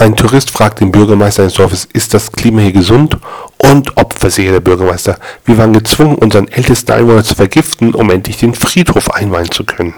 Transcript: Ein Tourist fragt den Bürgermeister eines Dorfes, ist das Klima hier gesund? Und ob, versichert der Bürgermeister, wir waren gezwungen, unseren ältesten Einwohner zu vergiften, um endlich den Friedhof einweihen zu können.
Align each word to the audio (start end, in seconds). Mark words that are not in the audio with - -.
Ein 0.00 0.16
Tourist 0.16 0.50
fragt 0.50 0.80
den 0.80 0.92
Bürgermeister 0.92 1.42
eines 1.42 1.52
Dorfes, 1.52 1.86
ist 1.92 2.14
das 2.14 2.32
Klima 2.32 2.62
hier 2.62 2.72
gesund? 2.72 3.18
Und 3.58 3.98
ob, 3.98 4.14
versichert 4.14 4.54
der 4.54 4.60
Bürgermeister, 4.60 5.18
wir 5.44 5.58
waren 5.58 5.74
gezwungen, 5.74 6.14
unseren 6.14 6.48
ältesten 6.48 6.92
Einwohner 6.92 7.22
zu 7.22 7.34
vergiften, 7.34 7.94
um 7.94 8.08
endlich 8.08 8.38
den 8.38 8.54
Friedhof 8.54 9.10
einweihen 9.10 9.50
zu 9.50 9.62
können. 9.62 9.92